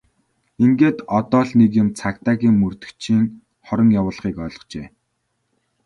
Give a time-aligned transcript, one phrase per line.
[0.63, 3.23] Ингээд одоо л нэг юм цагдаагийн мөрдөгчийн
[3.65, 4.87] хорон явуулгыг ойлгожээ!